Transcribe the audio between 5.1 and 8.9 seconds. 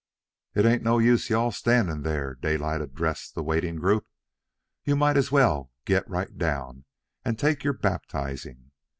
as well get right down and take your baptizing.